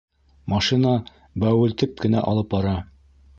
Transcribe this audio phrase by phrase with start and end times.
[0.53, 0.93] Машина
[1.43, 2.75] бәүелтеп кенә алып бара.